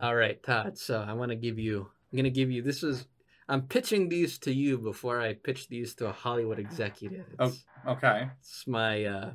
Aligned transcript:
All 0.00 0.14
right, 0.16 0.42
Todd. 0.42 0.78
So 0.78 1.04
I 1.06 1.12
want 1.12 1.30
to 1.30 1.36
give 1.36 1.58
you. 1.58 1.90
I'm 2.12 2.16
gonna 2.16 2.30
give 2.30 2.50
you. 2.50 2.62
This 2.62 2.82
is. 2.82 3.06
I'm 3.48 3.62
pitching 3.62 4.08
these 4.08 4.38
to 4.40 4.52
you 4.54 4.78
before 4.78 5.20
I 5.20 5.34
pitch 5.34 5.68
these 5.68 5.94
to 5.96 6.06
a 6.08 6.12
Hollywood 6.12 6.60
executive. 6.60 7.26
It's, 7.38 7.64
Okay. 7.86 8.28
it's 8.40 8.66
my. 8.66 9.04
Uh, 9.04 9.30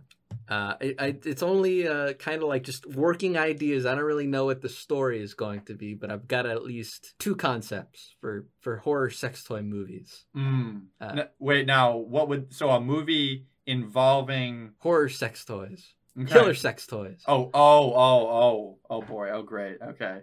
uh, 0.49 0.73
I, 0.81 0.95
I, 0.99 1.15
it's 1.25 1.43
only 1.43 1.87
uh, 1.87 2.13
kind 2.13 2.41
of 2.41 2.47
like 2.47 2.63
just 2.63 2.85
working 2.85 3.37
ideas. 3.37 3.85
I 3.85 3.93
don't 3.95 4.03
really 4.03 4.27
know 4.27 4.45
what 4.45 4.61
the 4.61 4.69
story 4.69 5.21
is 5.21 5.33
going 5.33 5.61
to 5.65 5.73
be, 5.73 5.93
but 5.95 6.11
I've 6.11 6.27
got 6.27 6.45
at 6.45 6.63
least 6.63 7.13
two 7.19 7.35
concepts 7.35 8.15
for 8.21 8.45
for 8.61 8.77
horror 8.77 9.09
sex 9.09 9.43
toy 9.43 9.61
movies. 9.61 10.25
Mm. 10.35 10.85
Uh, 11.01 11.05
N- 11.05 11.27
wait, 11.39 11.65
now 11.67 11.97
what 11.97 12.27
would 12.29 12.53
so 12.53 12.69
a 12.69 12.79
movie 12.79 13.47
involving 13.65 14.71
Horror 14.79 15.09
sex 15.09 15.43
toys, 15.45 15.93
okay. 16.19 16.31
killer 16.31 16.53
sex 16.53 16.85
toys. 16.87 17.21
Oh, 17.27 17.49
oh, 17.53 17.93
oh, 17.93 18.27
oh, 18.27 18.77
oh 18.89 19.01
boy. 19.01 19.29
Oh 19.31 19.41
great. 19.43 19.77
Okay. 19.81 20.19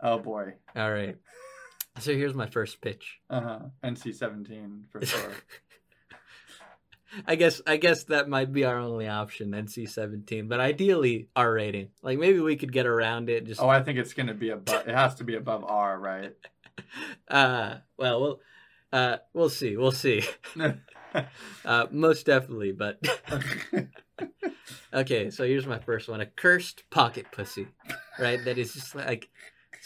Oh 0.00 0.18
boy. 0.18 0.54
All 0.74 0.92
right. 0.92 1.16
So 1.98 2.12
here's 2.12 2.34
my 2.34 2.46
first 2.46 2.80
pitch. 2.80 3.20
Uh 3.30 3.40
huh. 3.40 3.58
NC 3.82 4.14
seventeen 4.14 4.84
for 4.90 5.04
sure. 5.04 5.32
I 7.26 7.36
guess 7.36 7.62
I 7.66 7.76
guess 7.76 8.04
that 8.04 8.28
might 8.28 8.52
be 8.52 8.64
our 8.64 8.78
only 8.78 9.08
option, 9.08 9.52
NC 9.52 9.88
seventeen. 9.88 10.48
But 10.48 10.60
ideally, 10.60 11.28
R 11.34 11.52
rating. 11.52 11.88
Like 12.02 12.18
maybe 12.18 12.40
we 12.40 12.56
could 12.56 12.72
get 12.72 12.86
around 12.86 13.30
it. 13.30 13.46
Just 13.46 13.62
oh, 13.62 13.68
I 13.68 13.82
think 13.82 13.98
it's 13.98 14.12
gonna 14.12 14.34
be 14.34 14.50
above. 14.50 14.86
It 14.86 14.94
has 14.94 15.14
to 15.16 15.24
be 15.24 15.36
above 15.36 15.64
R, 15.64 15.98
right? 15.98 16.34
uh, 17.28 17.76
well, 17.96 18.20
we'll 18.20 18.40
uh, 18.92 19.16
we'll 19.32 19.48
see, 19.48 19.76
we'll 19.76 19.92
see. 19.92 20.22
uh, 21.64 21.86
most 21.90 22.26
definitely. 22.26 22.72
But 22.72 23.00
okay, 24.92 25.30
so 25.30 25.44
here's 25.44 25.66
my 25.66 25.78
first 25.78 26.08
one: 26.08 26.20
a 26.20 26.26
cursed 26.26 26.84
pocket 26.90 27.26
pussy, 27.32 27.68
right? 28.18 28.44
That 28.44 28.58
is 28.58 28.74
just 28.74 28.94
like 28.94 29.28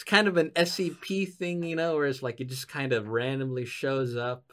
it's 0.01 0.09
kind 0.09 0.29
of 0.29 0.39
an 0.39 0.51
SCP 0.57 1.27
thing, 1.27 1.63
you 1.63 1.77
know, 1.77 1.95
where 1.95 2.07
it's 2.07 2.23
like 2.23 2.41
it 2.41 2.49
just 2.49 2.69
kind 2.69 2.95
of 2.95 3.09
randomly 3.09 3.67
shows 3.67 4.17
up 4.17 4.51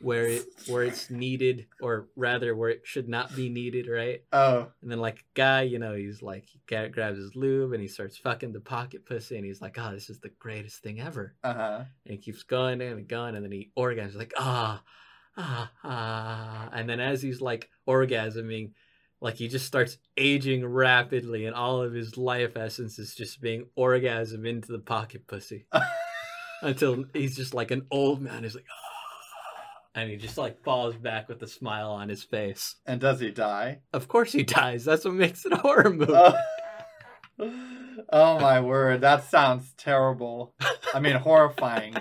where 0.00 0.26
it 0.26 0.44
where 0.66 0.82
it's 0.82 1.08
needed, 1.08 1.66
or 1.80 2.08
rather 2.16 2.56
where 2.56 2.70
it 2.70 2.80
should 2.82 3.08
not 3.08 3.34
be 3.36 3.48
needed, 3.48 3.86
right? 3.88 4.22
oh, 4.32 4.72
And 4.82 4.90
then 4.90 4.98
like 4.98 5.20
a 5.20 5.24
guy, 5.34 5.62
you 5.62 5.78
know, 5.78 5.94
he's 5.94 6.20
like 6.20 6.46
he 6.48 6.58
grabs 6.88 7.16
his 7.16 7.36
lube 7.36 7.72
and 7.72 7.80
he 7.80 7.86
starts 7.86 8.16
fucking 8.16 8.52
the 8.52 8.60
pocket 8.60 9.06
pussy, 9.06 9.36
and 9.36 9.44
he's 9.46 9.60
like, 9.60 9.78
"Oh, 9.78 9.92
this 9.92 10.10
is 10.10 10.18
the 10.18 10.32
greatest 10.40 10.82
thing 10.82 11.00
ever." 11.00 11.36
uh 11.44 11.54
huh. 11.54 11.84
And 12.04 12.12
he 12.14 12.18
keeps 12.18 12.42
going 12.42 12.82
and 12.82 13.06
going, 13.06 13.36
and 13.36 13.44
then 13.44 13.52
he 13.52 13.70
orgasms 13.78 14.16
like, 14.16 14.34
"Ah, 14.36 14.82
ah, 15.36 15.70
ah," 15.84 16.70
and 16.72 16.90
then 16.90 16.98
as 16.98 17.22
he's 17.22 17.40
like 17.40 17.70
orgasming. 17.86 18.72
Like 19.20 19.34
he 19.34 19.48
just 19.48 19.66
starts 19.66 19.98
aging 20.16 20.64
rapidly, 20.64 21.46
and 21.46 21.54
all 21.54 21.82
of 21.82 21.92
his 21.92 22.16
life 22.16 22.56
essence 22.56 22.98
is 22.98 23.14
just 23.14 23.40
being 23.40 23.66
orgasm 23.74 24.46
into 24.46 24.70
the 24.70 24.78
pocket 24.78 25.26
pussy 25.26 25.66
until 26.62 27.04
he's 27.12 27.36
just 27.36 27.52
like 27.52 27.70
an 27.70 27.86
old 27.90 28.20
man. 28.20 28.44
He's 28.44 28.54
like, 28.54 28.66
"Ah," 28.70 29.90
and 29.96 30.08
he 30.10 30.16
just 30.16 30.38
like 30.38 30.62
falls 30.62 30.94
back 30.94 31.28
with 31.28 31.42
a 31.42 31.48
smile 31.48 31.90
on 31.90 32.08
his 32.08 32.22
face. 32.22 32.76
And 32.86 33.00
does 33.00 33.18
he 33.18 33.30
die? 33.30 33.80
Of 33.92 34.06
course 34.06 34.32
he 34.32 34.44
dies. 34.44 34.84
That's 34.84 35.04
what 35.04 35.14
makes 35.14 35.44
it 35.44 35.52
a 35.52 35.56
horror 35.56 35.90
movie. 35.90 36.12
Oh. 36.14 36.34
oh 38.12 38.38
my 38.38 38.60
word, 38.60 39.00
that 39.00 39.24
sounds 39.24 39.72
terrible. 39.76 40.54
I 40.94 41.00
mean, 41.00 41.16
horrifying. 41.16 41.96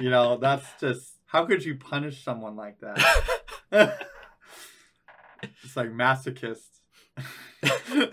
You 0.00 0.10
know, 0.10 0.38
that's 0.38 0.66
just 0.80 1.18
how 1.26 1.46
could 1.46 1.64
you 1.64 1.76
punish 1.76 2.24
someone 2.24 2.56
like 2.56 2.78
that? 2.80 3.98
it's 5.68 5.76
like 5.76 5.90
masochist. 5.90 6.80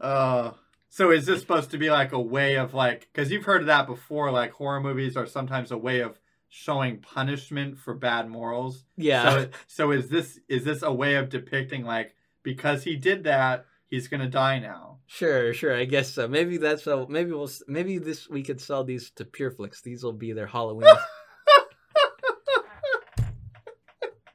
uh, 0.00 0.52
so 0.88 1.10
is 1.10 1.26
this 1.26 1.40
supposed 1.40 1.72
to 1.72 1.78
be 1.78 1.90
like 1.90 2.12
a 2.12 2.20
way 2.20 2.56
of 2.56 2.72
like 2.72 3.08
because 3.12 3.30
you've 3.30 3.44
heard 3.44 3.62
of 3.62 3.66
that 3.66 3.86
before? 3.86 4.30
Like 4.30 4.52
horror 4.52 4.80
movies 4.80 5.16
are 5.16 5.26
sometimes 5.26 5.72
a 5.72 5.78
way 5.78 6.00
of 6.00 6.18
showing 6.48 6.98
punishment 6.98 7.78
for 7.78 7.94
bad 7.94 8.28
morals. 8.28 8.84
yeah. 8.96 9.30
So, 9.30 9.48
so 9.66 9.90
is 9.90 10.08
this 10.08 10.38
is 10.48 10.64
this 10.64 10.82
a 10.82 10.92
way 10.92 11.16
of 11.16 11.30
depicting 11.30 11.84
like 11.84 12.14
because 12.42 12.84
he 12.84 12.96
did 12.96 13.24
that, 13.24 13.66
he's 13.88 14.08
gonna 14.08 14.28
die 14.28 14.58
now? 14.60 14.98
Sure, 15.06 15.52
sure. 15.52 15.76
I 15.76 15.84
guess 15.84 16.12
so. 16.12 16.28
Maybe 16.28 16.58
that's 16.58 16.84
how. 16.84 17.06
Maybe 17.08 17.32
we'll. 17.32 17.50
Maybe 17.66 17.98
this 17.98 18.28
we 18.28 18.42
could 18.42 18.60
sell 18.60 18.84
these 18.84 19.10
to 19.12 19.24
Pureflix. 19.24 19.82
These 19.82 20.04
will 20.04 20.12
be 20.12 20.32
their 20.32 20.46
Halloween. 20.46 20.94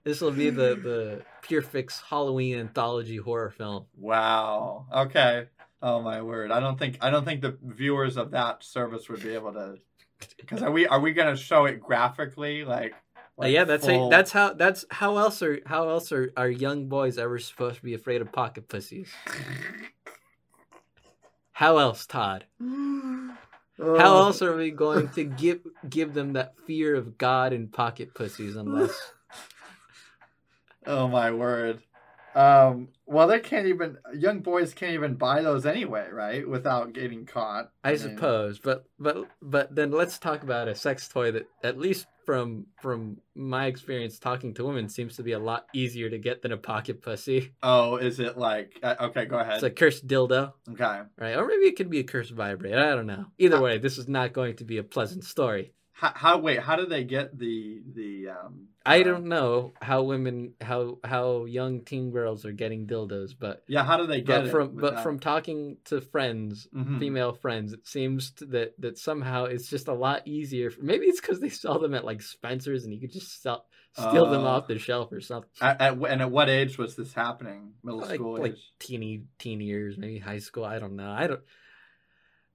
this 0.08 0.22
will 0.22 0.32
be 0.32 0.50
the 0.50 0.76
the 0.76 1.22
Pureflix 1.44 2.02
Halloween 2.02 2.60
anthology 2.60 3.18
horror 3.18 3.50
film. 3.50 3.88
Wow. 3.98 4.86
Okay. 4.94 5.48
Oh 5.82 6.02
my 6.02 6.22
word. 6.22 6.50
I 6.50 6.62
don't 6.62 6.80
think 6.80 6.98
I 7.02 7.10
don't 7.10 7.26
think 7.26 7.42
the 7.42 7.58
viewers 7.62 8.16
of 8.16 8.32
that 8.32 8.64
service 8.64 9.10
would 9.10 9.22
be 9.22 9.34
able 9.34 9.52
to 9.52 9.78
because 10.38 10.64
are 10.64 10.72
we 10.72 10.88
are 10.88 11.02
we 11.02 11.12
gonna 11.12 11.36
show 11.36 11.66
it 11.66 11.82
graphically 11.82 12.64
like? 12.64 12.96
Uh, 13.40 13.48
yeah, 13.48 13.66
that's 13.66 13.86
how, 13.86 13.92
full- 13.92 14.10
that's 14.10 14.32
how 14.32 14.54
that's 14.54 14.86
how 14.92 15.18
else 15.18 15.42
are 15.42 15.60
how 15.66 15.90
else 15.90 16.14
are 16.14 16.32
are 16.38 16.50
young 16.50 16.88
boys 16.88 17.18
ever 17.18 17.38
supposed 17.38 17.76
to 17.76 17.84
be 17.84 17.94
afraid 17.94 18.22
of 18.22 18.32
pocket 18.32 18.70
pussies? 18.70 19.10
How 21.52 21.80
else, 21.80 22.06
Todd? 22.06 22.46
Oh. 22.62 23.36
How 24.00 24.18
else 24.18 24.42
are 24.42 24.56
we 24.56 24.72
going 24.72 25.10
to 25.10 25.26
give 25.26 25.60
give 25.90 26.14
them 26.14 26.34
that 26.34 26.58
fear 26.66 26.96
of 26.96 27.18
God 27.18 27.52
and 27.52 27.72
pocket 27.72 28.14
pussies 28.14 28.56
unless 28.56 29.14
Oh 30.88 31.08
my 31.08 31.32
word. 31.32 31.82
Um. 32.36 32.90
Well, 33.06 33.28
they 33.28 33.40
can't 33.40 33.68
even 33.68 33.98
young 34.14 34.42
boys 34.42 34.74
can't 34.74 34.94
even 34.94 35.16
buy 35.16 35.42
those 35.42 35.66
anyway, 35.66 36.08
right? 36.12 36.48
Without 36.48 36.94
getting 36.94 37.26
caught. 37.26 37.72
I 37.84 37.92
mean, 37.92 38.00
suppose, 38.00 38.60
but 38.60 38.86
but 39.00 39.28
but 39.42 39.74
then 39.74 39.92
let's 39.92 40.20
talk 40.20 40.44
about 40.44 40.68
a 40.68 40.76
sex 40.76 41.08
toy 41.08 41.32
that, 41.32 41.48
at 41.64 41.80
least 41.80 42.06
from 42.26 42.68
from 42.82 43.18
my 43.34 43.66
experience 43.66 44.20
talking 44.20 44.54
to 44.54 44.66
women, 44.66 44.90
seems 44.90 45.16
to 45.16 45.24
be 45.24 45.32
a 45.32 45.40
lot 45.40 45.66
easier 45.74 46.10
to 46.10 46.20
get 46.20 46.42
than 46.42 46.52
a 46.52 46.58
pocket 46.58 47.02
pussy. 47.02 47.54
Oh, 47.64 47.96
is 47.96 48.20
it 48.20 48.38
like? 48.38 48.78
Uh, 48.84 48.96
okay, 49.00 49.26
go 49.26 49.40
ahead. 49.40 49.56
It's 49.56 49.64
a 49.64 49.72
cursed 49.72 50.06
dildo, 50.06 50.54
okay. 50.72 51.02
right? 51.18 51.38
Or 51.38 51.48
maybe 51.48 51.64
it 51.64 51.78
could 51.78 51.90
be 51.90 52.00
a 52.00 52.04
cursed 52.04 52.32
vibrator. 52.32 52.78
I 52.78 52.94
don't 52.94 53.08
know. 53.08 53.26
Either 53.40 53.60
way, 53.62 53.78
this 53.78 53.98
is 53.98 54.08
not 54.08 54.34
going 54.34 54.58
to 54.58 54.66
be 54.66 54.78
a 54.78 54.84
pleasant 54.84 55.24
story. 55.24 55.72
How, 56.00 56.12
how? 56.16 56.38
Wait. 56.38 56.60
How 56.60 56.76
do 56.76 56.86
they 56.86 57.04
get 57.04 57.38
the 57.38 57.82
the? 57.94 58.30
um 58.30 58.68
I 58.86 59.02
uh, 59.02 59.04
don't 59.04 59.26
know 59.26 59.74
how 59.82 60.04
women, 60.04 60.54
how 60.62 61.00
how 61.04 61.44
young 61.46 61.82
teen 61.82 62.12
girls 62.12 62.46
are 62.46 62.52
getting 62.54 62.86
dildos, 62.88 63.32
but 63.38 63.64
Yeah. 63.68 63.84
How 63.84 63.98
do 63.98 64.06
they 64.06 64.22
get 64.22 64.42
but 64.42 64.46
it? 64.48 64.52
from 64.52 64.76
but 64.76 65.00
from 65.02 65.20
talking 65.20 65.78
to 65.86 66.00
friends, 66.00 66.68
Mhm. 66.74 67.00
female 67.00 67.34
friends, 67.34 67.74
it 67.74 67.88
seems 67.88 68.32
that 68.42 68.80
that 68.80 68.98
somehow 69.00 69.46
it's 69.46 69.68
just 69.70 69.88
a 69.88 69.94
lot 69.94 70.28
easier. 70.28 70.70
For, 70.70 70.84
maybe 70.84 71.08
it's 71.08 71.20
because 71.20 71.40
they 71.40 71.50
sell 71.50 71.80
them 71.80 71.96
at 71.96 72.06
like 72.06 72.22
Spencer's, 72.22 72.84
and 72.86 72.94
you 72.94 73.00
could 73.02 73.12
just 73.12 73.42
sell, 73.42 73.66
steal 73.94 74.30
them 74.30 74.44
Uh, 74.46 74.50
off 74.50 74.68
the 74.68 74.78
shelf 74.78 75.12
or 75.12 75.20
something. 75.20 75.50
At, 75.62 75.82
at, 75.82 75.94
and 76.12 76.22
at 76.22 76.30
what 76.32 76.48
age 76.48 76.78
was 76.78 76.96
this 76.96 77.12
happening? 77.14 77.74
Middle 77.84 78.02
Like 78.02 78.16
school 78.20 78.38
like 78.38 78.52
age. 78.54 78.72
teeny 78.80 79.24
teen 79.40 79.60
years, 79.62 79.98
maybe 79.98 80.20
high 80.20 80.40
school. 80.40 80.64
I 80.64 80.78
don't 80.80 80.96
know. 80.96 81.10
I 81.12 81.26
don't. 81.28 81.42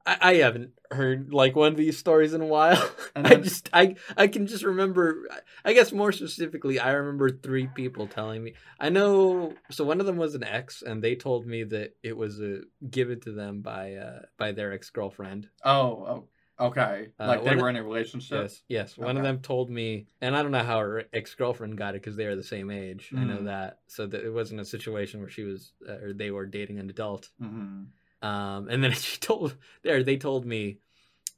I, 0.05 0.17
I 0.21 0.35
haven't 0.37 0.73
heard 0.91 1.33
like 1.33 1.55
one 1.57 1.73
of 1.73 1.77
these 1.77 1.97
stories 1.99 2.35
in 2.35 2.41
a 2.41 2.47
while. 2.47 2.91
And 3.15 3.27
I 3.27 3.35
just 3.37 3.69
I 3.75 3.97
I 4.17 4.27
can 4.27 4.47
just 4.47 4.65
remember. 4.65 5.29
I 5.67 5.75
guess 5.75 5.93
more 5.93 6.13
specifically, 6.13 6.79
I 6.81 6.93
remember 6.93 7.29
three 7.29 7.67
people 7.67 8.07
telling 8.07 8.43
me. 8.43 8.55
I 8.81 8.89
know. 8.89 9.53
So 9.71 9.85
one 9.85 10.01
of 10.01 10.07
them 10.07 10.17
was 10.17 10.35
an 10.35 10.43
ex, 10.45 10.81
and 10.81 11.05
they 11.05 11.15
told 11.15 11.47
me 11.47 11.63
that 11.65 11.95
it 12.03 12.17
was 12.17 12.41
a 12.41 12.61
given 12.89 13.21
to 13.21 13.33
them 13.33 13.61
by 13.61 13.95
uh 13.97 14.21
by 14.39 14.53
their 14.53 14.73
ex 14.73 14.89
girlfriend. 14.89 15.49
Oh, 15.63 16.27
oh, 16.59 16.67
okay. 16.69 17.09
Uh, 17.21 17.27
like 17.27 17.41
they 17.41 17.51
one 17.51 17.55
of- 17.59 17.63
were 17.63 17.69
in 17.69 17.77
a 17.77 17.83
relationship. 17.85 18.41
Yes, 18.45 18.63
yes. 18.69 18.97
One 18.97 19.19
of 19.19 19.23
them 19.23 19.41
told 19.41 19.69
me, 19.69 20.07
and 20.23 20.35
I 20.35 20.43
don't 20.43 20.53
know 20.53 20.65
how 20.65 20.79
her 20.79 21.05
ex 21.13 21.35
girlfriend 21.35 21.77
got 21.77 21.95
it 21.95 22.01
because 22.01 22.17
they 22.17 22.25
are 22.25 22.35
the 22.37 22.43
same 22.43 22.71
age. 22.71 23.13
I 23.15 23.25
know 23.25 23.41
Mm. 23.43 23.45
that. 23.45 23.81
So 23.89 24.07
that 24.07 24.25
it 24.25 24.31
wasn't 24.33 24.63
a 24.63 24.65
situation 24.65 25.21
where 25.21 25.29
she 25.29 25.43
was 25.45 25.75
uh, 25.87 25.99
or 26.05 26.13
they 26.15 26.31
were 26.31 26.47
dating 26.47 26.79
an 26.79 26.89
adult. 26.89 27.29
hmm 27.39 27.83
Um, 28.23 28.69
and 28.69 28.83
then 28.83 28.93
she 28.93 29.19
told 29.19 29.57
there 29.83 30.03
they 30.03 30.17
told 30.17 30.47
me 30.47 30.79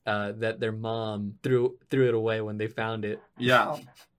uh, 0.07 0.33
that 0.33 0.61
their 0.61 0.73
mom 0.73 1.35
threw 1.43 1.79
threw 1.91 2.09
it 2.09 2.15
away 2.15 2.41
when 2.41 2.59
they 2.59 2.67
found 2.67 3.05
it. 3.05 3.21
Yeah, 3.39 3.77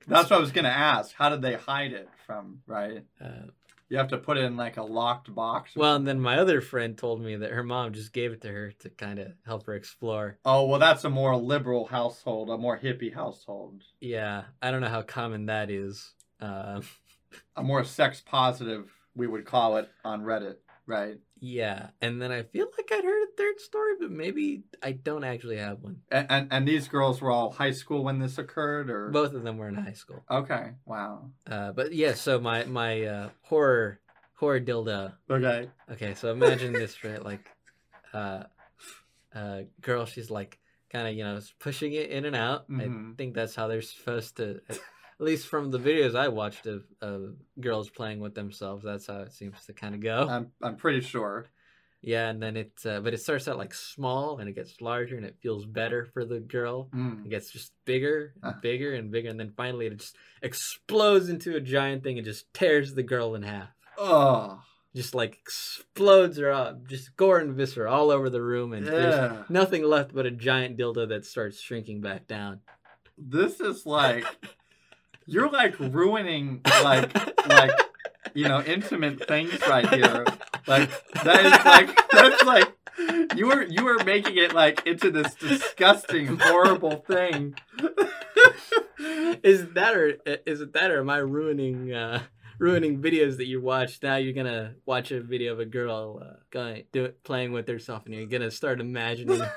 that's 0.07 0.29
what 0.29 0.37
I 0.37 0.39
was 0.39 0.51
gonna 0.51 0.69
ask. 0.69 1.13
How 1.13 1.29
did 1.29 1.41
they 1.41 1.53
hide 1.55 1.93
it 1.93 2.09
from? 2.25 2.61
Right. 2.67 3.03
Uh, 3.21 3.47
You 3.87 3.97
have 3.97 4.07
to 4.09 4.17
put 4.17 4.37
it 4.37 4.43
in 4.43 4.57
like 4.57 4.77
a 4.77 4.83
locked 4.83 5.33
box. 5.33 5.77
or 5.77 5.81
well, 5.81 5.95
and 5.95 6.07
then 6.07 6.19
my 6.19 6.39
other 6.39 6.59
friend 6.59 6.97
told 6.97 7.21
me 7.21 7.35
that 7.35 7.51
her 7.51 7.63
mom 7.63 7.93
just 7.93 8.13
gave 8.13 8.31
it 8.31 8.41
to 8.41 8.47
her 8.51 8.71
to 8.79 8.89
kind 8.89 9.19
of 9.19 9.33
help 9.45 9.67
her 9.67 9.75
explore. 9.75 10.39
Oh 10.43 10.65
well, 10.65 10.79
that's 10.79 11.03
a 11.03 11.09
more 11.09 11.35
liberal 11.37 11.85
household, 11.85 12.49
a 12.49 12.57
more 12.57 12.79
hippie 12.79 13.13
household, 13.13 13.83
Yeah, 14.01 14.45
I 14.61 14.71
don't 14.71 14.81
know 14.81 14.89
how 14.89 15.03
common 15.03 15.45
that 15.45 15.69
is. 15.69 16.13
Um, 16.41 16.81
a 17.55 17.61
more 17.61 17.83
sex 17.83 18.23
positive, 18.25 18.91
we 19.15 19.27
would 19.27 19.45
call 19.45 19.77
it 19.77 19.87
on 20.03 20.23
Reddit, 20.23 20.55
right? 20.87 21.17
Yeah, 21.39 21.89
and 22.01 22.21
then 22.21 22.31
I 22.31 22.43
feel 22.43 22.67
like 22.77 22.89
I'd 22.91 23.03
heard 23.03 23.23
a 23.23 23.35
third 23.37 23.59
story, 23.59 23.93
but 23.99 24.11
maybe 24.11 24.63
I 24.81 24.91
don't 24.93 25.23
actually 25.23 25.57
have 25.57 25.81
one. 25.81 26.01
And 26.11 26.27
and, 26.29 26.47
and 26.51 26.67
these 26.67 26.87
girls 26.87 27.21
were 27.21 27.31
all 27.31 27.51
high 27.51 27.71
school 27.71 28.03
when 28.03 28.19
this 28.19 28.37
occurred, 28.37 28.89
or 28.89 29.09
Both 29.11 29.33
of 29.33 29.43
them 29.43 29.57
were 29.57 29.67
in 29.67 29.75
high 29.75 29.93
school. 29.93 30.25
okay, 30.29 30.71
wow, 30.85 31.29
Uh, 31.49 31.71
but 31.71 31.93
yeah, 31.93 32.13
so 32.13 32.39
my 32.39 32.63
my 32.65 33.03
uh, 33.03 33.29
horror 33.43 33.99
horror 34.33 34.59
dildo. 34.59 35.13
okay, 35.29 35.69
Okay, 35.91 36.13
so 36.15 36.31
imagine 36.31 36.73
this, 36.73 37.03
right? 37.03 37.23
Like, 37.23 37.49
uh, 38.13 38.43
uh, 39.33 39.61
girl, 39.81 40.05
she's 40.05 40.31
like 40.31 40.59
kind 40.89 41.07
of 41.07 41.13
you 41.15 41.23
know 41.23 41.39
pushing 41.59 41.93
it 41.93 42.09
in 42.09 42.25
and 42.25 42.35
out. 42.35 42.65
I 42.69 42.83
Mhm. 42.87 43.17
think 43.17 43.33
that's 43.35 43.55
how 43.55 43.67
they're 43.67 43.81
supposed 43.81 44.37
to. 44.37 44.61
At 45.19 45.25
least 45.25 45.47
from 45.47 45.71
the 45.71 45.79
videos 45.79 46.13
I 46.15 46.27
watched 46.27 46.65
of, 46.67 46.83
of 47.01 47.35
girls 47.59 47.89
playing 47.89 48.19
with 48.19 48.35
themselves, 48.35 48.83
that's 48.83 49.07
how 49.07 49.19
it 49.21 49.31
seems 49.33 49.65
to 49.65 49.73
kind 49.73 49.95
of 49.95 50.01
go. 50.01 50.27
I'm 50.29 50.51
I'm 50.61 50.75
pretty 50.75 50.99
sure. 51.01 51.47
yeah, 52.01 52.27
and 52.29 52.43
then 52.43 52.57
it, 52.57 52.73
uh, 52.85 52.99
but 52.99 53.13
it 53.13 53.21
starts 53.21 53.47
out 53.47 53.57
like 53.57 53.73
small, 53.73 54.39
and 54.39 54.49
it 54.49 54.53
gets 54.55 54.81
larger, 54.81 55.15
and 55.15 55.25
it 55.25 55.37
feels 55.41 55.65
better 55.65 56.05
for 56.13 56.25
the 56.25 56.39
girl. 56.41 56.89
Mm. 56.93 57.25
It 57.25 57.29
gets 57.29 57.49
just 57.51 57.71
bigger 57.85 58.33
and 58.43 58.53
Ah. 58.55 58.59
bigger 58.61 58.93
and 58.93 59.09
bigger, 59.09 59.29
and 59.29 59.39
then 59.39 59.53
finally 59.55 59.85
it 59.87 59.97
just 59.97 60.15
explodes 60.41 61.29
into 61.29 61.55
a 61.55 61.61
giant 61.61 62.03
thing 62.03 62.17
and 62.17 62.25
just 62.25 62.53
tears 62.53 62.93
the 62.93 63.03
girl 63.03 63.35
in 63.35 63.43
half. 63.43 63.69
Oh, 63.97 64.61
Just 64.93 65.15
like 65.15 65.37
explodes 65.41 66.37
her 66.37 66.51
up, 66.51 66.87
just 66.87 67.15
gore 67.15 67.39
and 67.39 67.55
viscera 67.55 67.89
all 67.89 68.11
over 68.11 68.29
the 68.29 68.41
room, 68.41 68.73
and 68.73 68.85
there's 68.85 69.49
nothing 69.49 69.83
left 69.83 70.13
but 70.13 70.25
a 70.25 70.31
giant 70.31 70.77
dildo 70.77 71.07
that 71.09 71.25
starts 71.25 71.61
shrinking 71.61 72.01
back 72.01 72.27
down. 72.27 72.59
This 73.17 73.61
is 73.61 73.85
like 73.85 74.25
you're 75.25 75.49
like 75.49 75.79
ruining 75.79 76.61
like 76.83 77.47
like 77.47 77.71
you 78.33 78.47
know 78.47 78.61
intimate 78.61 79.27
things 79.27 79.59
right 79.67 79.87
here. 79.93 80.25
Like 80.67 80.89
that 81.23 81.45
is 81.45 81.65
like 81.65 82.09
that's 82.09 82.43
like 82.43 82.73
you 83.35 83.47
were 83.47 83.63
you 83.63 83.83
were 83.85 84.03
making 84.03 84.37
it 84.37 84.53
like 84.53 84.85
into 84.85 85.11
this 85.11 85.35
disgusting 85.35 86.39
horrible 86.41 86.97
thing. 87.07 87.55
is 89.43 89.73
that 89.73 89.95
or 89.95 90.17
is 90.45 90.61
it 90.61 90.73
that 90.73 90.91
or 90.91 90.99
am 90.99 91.09
I 91.09 91.17
ruining 91.17 91.93
uh 91.93 92.21
ruining 92.57 93.01
videos 93.01 93.37
that 93.37 93.47
you 93.47 93.61
watch? 93.61 93.99
Now 94.01 94.15
you're 94.15 94.33
gonna 94.33 94.75
watch 94.85 95.11
a 95.11 95.21
video 95.21 95.53
of 95.53 95.59
a 95.59 95.65
girl 95.65 96.21
uh, 96.23 96.37
going 96.51 96.83
do 96.91 97.05
it 97.05 97.23
playing 97.23 97.51
with 97.51 97.67
herself, 97.67 98.05
and 98.05 98.15
you're 98.15 98.25
gonna 98.27 98.51
start 98.51 98.79
imagining. 98.79 99.41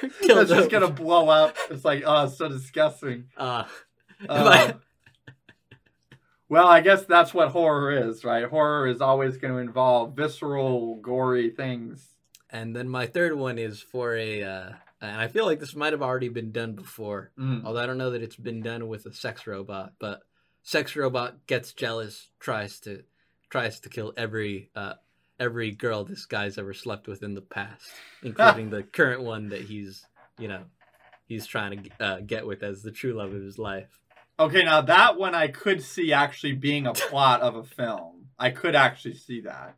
It's 0.00 0.50
just 0.50 0.70
gonna 0.70 0.90
blow 0.90 1.28
up. 1.28 1.56
It's 1.70 1.84
like 1.84 2.04
oh, 2.06 2.24
it's 2.24 2.38
so 2.38 2.48
disgusting. 2.48 3.24
Uh, 3.36 3.64
Uh, 4.28 4.72
well, 6.48 6.66
I 6.66 6.80
guess 6.80 7.04
that's 7.04 7.34
what 7.34 7.50
horror 7.50 7.92
is, 7.92 8.24
right? 8.24 8.44
Horror 8.48 8.86
is 8.86 9.00
always 9.02 9.36
going 9.36 9.52
to 9.52 9.58
involve 9.60 10.14
visceral, 10.16 10.96
gory 10.96 11.50
things. 11.50 12.14
and 12.50 12.74
then 12.74 12.88
my 12.88 13.06
third 13.06 13.36
one 13.36 13.58
is 13.58 13.82
for 13.82 14.16
a, 14.16 14.42
uh, 14.42 14.70
and 15.02 15.20
I 15.20 15.28
feel 15.28 15.44
like 15.44 15.60
this 15.60 15.76
might 15.76 15.92
have 15.92 16.00
already 16.02 16.30
been 16.30 16.50
done 16.50 16.72
before, 16.72 17.30
Mm. 17.38 17.64
although 17.66 17.80
I 17.80 17.86
don't 17.86 17.98
know 17.98 18.10
that 18.10 18.22
it's 18.22 18.36
been 18.36 18.62
done 18.62 18.88
with 18.88 19.04
a 19.04 19.12
sex 19.12 19.46
robot. 19.46 19.92
But 19.98 20.22
sex 20.62 20.96
robot 20.96 21.46
gets 21.46 21.72
jealous, 21.74 22.30
tries 22.40 22.80
to 22.80 23.02
tries 23.50 23.80
to 23.80 23.88
kill 23.90 24.14
every 24.16 24.70
uh, 24.74 24.94
every 25.38 25.70
girl 25.70 26.04
this 26.04 26.24
guy's 26.26 26.56
ever 26.58 26.72
slept 26.72 27.06
with 27.06 27.22
in 27.22 27.34
the 27.34 27.42
past, 27.42 27.90
including 28.22 28.70
the 28.70 28.82
current 28.82 29.20
one 29.22 29.50
that 29.50 29.60
he's 29.62 30.06
you 30.38 30.48
know 30.48 30.62
he's 31.26 31.46
trying 31.46 31.82
to 31.82 31.90
uh, 32.00 32.20
get 32.20 32.46
with 32.46 32.62
as 32.62 32.82
the 32.82 32.90
true 32.90 33.12
love 33.12 33.34
of 33.34 33.42
his 33.42 33.58
life. 33.58 34.00
Okay, 34.40 34.62
now 34.62 34.80
that 34.82 35.18
one 35.18 35.34
I 35.34 35.48
could 35.48 35.82
see 35.82 36.12
actually 36.12 36.52
being 36.52 36.86
a 36.86 36.92
plot 36.92 37.40
of 37.40 37.56
a 37.56 37.64
film. 37.64 38.14
I 38.40 38.50
could 38.50 38.76
actually 38.76 39.14
see 39.14 39.40
that. 39.40 39.74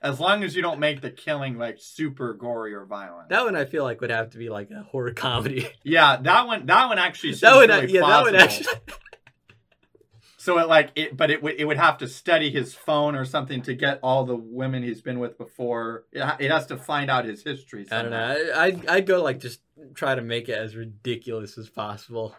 As 0.00 0.20
long 0.20 0.44
as 0.44 0.54
you 0.54 0.62
don't 0.62 0.78
make 0.78 1.00
the 1.00 1.10
killing 1.10 1.58
like 1.58 1.78
super 1.80 2.34
gory 2.34 2.72
or 2.72 2.84
violent. 2.84 3.30
That 3.30 3.44
one 3.44 3.56
I 3.56 3.64
feel 3.64 3.82
like 3.82 4.00
would 4.00 4.10
have 4.10 4.30
to 4.30 4.38
be 4.38 4.48
like 4.48 4.70
a 4.70 4.84
horror 4.84 5.12
comedy. 5.12 5.68
yeah, 5.82 6.16
that 6.16 6.46
one 6.46 6.66
that 6.66 6.86
one 6.86 6.98
actually 6.98 7.32
seems 7.32 7.40
that 7.40 7.56
would 7.56 7.68
really 7.68 7.92
yeah 7.92 8.06
that 8.06 8.22
would 8.22 8.36
actually 8.36 8.66
So 10.46 10.58
it 10.58 10.68
like 10.68 10.92
it, 10.94 11.16
but 11.16 11.32
it 11.32 11.42
would 11.42 11.56
it 11.58 11.64
would 11.64 11.76
have 11.76 11.98
to 11.98 12.06
study 12.06 12.52
his 12.52 12.72
phone 12.72 13.16
or 13.16 13.24
something 13.24 13.62
to 13.62 13.74
get 13.74 13.98
all 14.00 14.24
the 14.24 14.36
women 14.36 14.84
he's 14.84 15.02
been 15.02 15.18
with 15.18 15.36
before. 15.36 16.04
It, 16.12 16.22
it 16.38 16.50
has 16.52 16.66
to 16.66 16.76
find 16.76 17.10
out 17.10 17.24
his 17.24 17.42
history. 17.42 17.84
I 17.90 18.02
don't 18.02 18.12
know. 18.12 18.52
I, 18.54 18.66
I'd, 18.66 18.86
I'd 18.86 19.06
go 19.06 19.24
like 19.24 19.40
just 19.40 19.58
try 19.94 20.14
to 20.14 20.22
make 20.22 20.48
it 20.48 20.56
as 20.56 20.76
ridiculous 20.76 21.58
as 21.58 21.68
possible. 21.68 22.36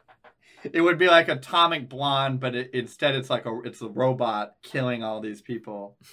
It 0.74 0.82
would 0.82 0.98
be 0.98 1.08
like 1.08 1.28
Atomic 1.28 1.90
Blonde, 1.90 2.40
but 2.40 2.56
it, 2.56 2.72
instead 2.74 3.16
it's 3.16 3.30
like 3.30 3.46
a 3.46 3.60
it's 3.64 3.82
a 3.82 3.88
robot 3.88 4.56
killing 4.64 5.04
all 5.04 5.22
these 5.22 5.42
people. 5.42 5.98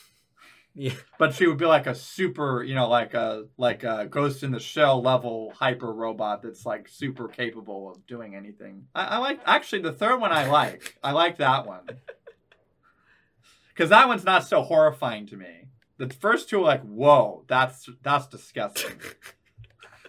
Yeah. 0.76 0.94
But 1.18 1.34
she 1.34 1.46
would 1.46 1.58
be 1.58 1.66
like 1.66 1.86
a 1.86 1.94
super, 1.94 2.64
you 2.64 2.74
know, 2.74 2.88
like 2.88 3.14
a 3.14 3.44
like 3.56 3.84
a 3.84 4.08
Ghost 4.10 4.42
in 4.42 4.50
the 4.50 4.58
Shell 4.58 5.02
level 5.02 5.52
hyper 5.56 5.92
robot 5.92 6.42
that's 6.42 6.66
like 6.66 6.88
super 6.88 7.28
capable 7.28 7.92
of 7.92 8.04
doing 8.08 8.34
anything. 8.34 8.86
I, 8.92 9.04
I 9.04 9.18
like 9.18 9.40
actually 9.46 9.82
the 9.82 9.92
third 9.92 10.20
one. 10.20 10.32
I 10.32 10.50
like. 10.50 10.98
I 11.00 11.12
like 11.12 11.38
that 11.38 11.64
one 11.64 11.86
because 13.68 13.90
that 13.90 14.08
one's 14.08 14.24
not 14.24 14.48
so 14.48 14.62
horrifying 14.62 15.26
to 15.28 15.36
me. 15.36 15.68
The 15.98 16.08
first 16.08 16.48
two 16.48 16.58
are 16.58 16.64
like, 16.64 16.82
whoa, 16.82 17.44
that's 17.46 17.88
that's 18.02 18.26
disgusting. 18.26 18.98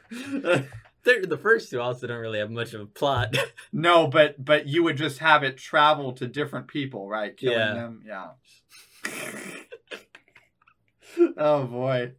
The 1.06 1.40
first 1.42 1.70
two 1.70 1.80
also 1.80 2.08
don't 2.08 2.18
really 2.20 2.40
have 2.40 2.52
much 2.52 2.74
of 2.74 2.82
a 2.82 2.86
plot. 2.86 3.36
no, 3.72 4.08
but 4.08 4.44
but 4.44 4.68
you 4.68 4.84
would 4.84 4.98
just 4.98 5.20
have 5.20 5.44
it 5.44 5.56
travel 5.58 6.12
to 6.14 6.28
different 6.28 6.68
people, 6.68 7.08
right? 7.08 7.36
Killing 7.38 7.58
Yeah. 7.60 7.74
them. 7.74 8.04
Yeah. 8.06 8.28
oh 11.38 11.64
boy. 11.66 12.14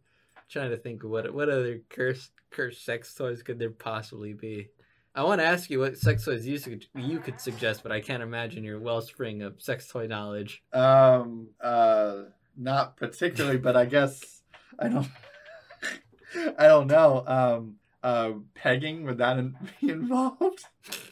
trying 0.49 0.69
to 0.71 0.77
think 0.77 1.03
of 1.03 1.09
what 1.09 1.33
what 1.33 1.49
other 1.49 1.81
cursed 1.89 2.31
cursed 2.49 2.83
sex 2.85 3.13
toys 3.13 3.43
could 3.43 3.59
there 3.59 3.69
possibly 3.71 4.33
be. 4.33 4.69
I 5.13 5.23
want 5.23 5.41
to 5.41 5.45
ask 5.45 5.69
you 5.69 5.79
what 5.79 5.97
sex 5.97 6.25
toys 6.25 6.45
you 6.45 6.59
could 6.59 6.85
you 6.95 7.19
could 7.19 7.41
suggest, 7.41 7.83
but 7.83 7.91
I 7.91 7.99
can't 8.01 8.23
imagine 8.23 8.63
your 8.63 8.79
wellspring 8.79 9.41
of 9.41 9.61
sex 9.61 9.87
toy 9.87 10.07
knowledge. 10.07 10.63
Um, 10.71 11.49
uh, 11.59 12.23
not 12.55 12.97
particularly, 12.97 13.57
but 13.57 13.75
I 13.75 13.85
guess 13.85 14.41
I 14.79 14.87
don't. 14.89 15.07
I 16.57 16.67
don't 16.67 16.87
know. 16.87 17.23
Um, 17.25 17.75
uh, 18.07 18.31
pegging 18.55 19.03
would 19.05 19.17
that 19.19 19.37
in- 19.37 19.55
be 19.81 19.89
involved? 19.89 20.63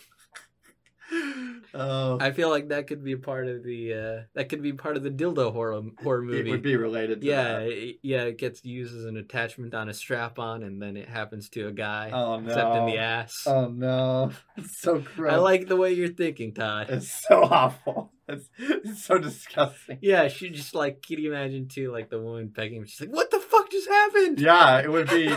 Oh, 1.78 2.18
I 2.20 2.32
feel 2.32 2.50
like 2.50 2.70
that 2.70 2.88
could 2.88 3.04
be 3.04 3.12
a 3.12 3.18
part 3.18 3.48
of 3.48 3.64
the 3.64 3.94
uh, 3.94 4.24
that 4.34 4.50
could 4.50 4.64
be 4.64 4.74
part 4.74 4.98
of 4.98 5.04
the 5.04 5.12
dildo 5.12 5.52
horror 5.52 5.80
horror 6.02 6.24
it 6.24 6.26
movie. 6.26 6.50
would 6.50 6.62
be 6.64 6.78
related. 6.78 7.22
To 7.22 7.28
yeah, 7.28 7.60
that. 7.60 7.68
it, 7.68 7.98
yeah, 8.02 8.24
it 8.24 8.38
gets 8.38 8.64
used 8.66 8.96
as 8.96 9.06
an 9.06 9.16
attachment 9.18 9.74
on 9.76 9.88
a 9.90 9.94
strap 9.94 10.40
on, 10.40 10.64
and 10.64 10.82
then 10.82 10.98
it 10.98 11.08
happens 11.08 11.48
to 11.50 11.68
a 11.68 11.72
guy, 11.72 12.10
Oh 12.12 12.40
no. 12.40 12.48
except 12.48 12.76
in 12.78 12.86
the 12.88 12.98
ass. 12.98 13.44
Oh 13.46 13.68
no, 13.68 14.32
it's 14.58 14.80
so 14.80 15.04
gross. 15.16 15.34
I 15.34 15.36
like 15.38 15.68
the 15.68 15.76
way 15.76 15.94
you're 15.94 16.08
thinking, 16.08 16.54
Todd. 16.54 16.88
It's 16.90 17.12
so 17.28 17.44
awful. 17.44 18.12
It's, 18.28 18.50
it's 18.58 19.04
so 19.06 19.20
disgusting. 19.20 20.00
Yeah, 20.02 20.28
she 20.30 20.50
just 20.50 20.74
like 20.74 21.02
can 21.04 21.20
you 21.20 21.32
imagine 21.34 21.68
too, 21.68 21.92
like 21.92 22.10
the 22.10 22.20
woman 22.20 22.52
pegging. 22.56 22.84
She's 22.86 23.02
like, 23.02 23.14
"What 23.16 23.30
the 23.30 23.40
fuck 23.40 23.70
just 23.70 23.88
happened?" 23.90 24.40
Yeah, 24.42 24.80
it 24.80 24.92
would 24.92 25.10
be. 25.10 25.32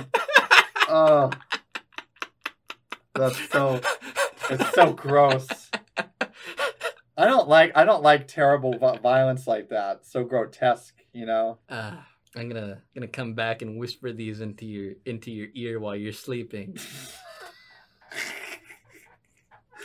Oh, 0.88 1.30
that's 3.14 3.50
so. 3.50 3.80
It's 4.50 4.74
so 4.74 4.92
gross. 4.92 5.46
I 7.16 7.26
don't 7.26 7.48
like. 7.48 7.72
I 7.74 7.84
don't 7.84 8.02
like 8.02 8.28
terrible 8.28 8.78
violence 9.02 9.46
like 9.46 9.68
that. 9.68 10.06
So 10.06 10.24
grotesque, 10.24 10.94
you 11.12 11.26
know. 11.26 11.58
Uh, 11.68 11.96
I'm 12.34 12.48
gonna 12.48 12.82
gonna 12.94 13.08
come 13.08 13.34
back 13.34 13.62
and 13.62 13.78
whisper 13.78 14.12
these 14.12 14.40
into 14.40 14.64
your 14.64 14.94
into 15.04 15.30
your 15.30 15.48
ear 15.54 15.80
while 15.80 15.96
you're 15.96 16.12
sleeping. 16.12 16.78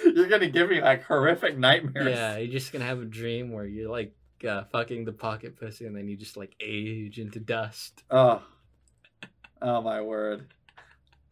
You're 0.04 0.28
gonna 0.28 0.50
give 0.50 0.70
me 0.70 0.82
like 0.82 1.04
horrific 1.04 1.58
nightmares. 1.58 2.16
Yeah, 2.16 2.38
you're 2.38 2.52
just 2.52 2.74
gonna 2.74 2.86
have 2.86 3.00
a 3.00 3.06
dream 3.06 3.52
where 3.52 3.66
you're 3.66 3.90
like 3.90 4.14
uh, 4.48 4.64
fucking 4.66 5.06
the 5.06 5.14
pocket 5.14 5.56
pussy, 5.58 5.86
and 5.86 5.96
then 5.96 6.08
you 6.08 6.18
just 6.18 6.36
like 6.36 6.54
age 6.60 7.20
into 7.20 7.40
dust. 7.40 8.04
Oh. 8.12 8.42
Oh 9.62 9.82
my 9.82 10.02
word. 10.02 10.48